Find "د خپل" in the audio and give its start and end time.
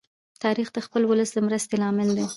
0.73-1.01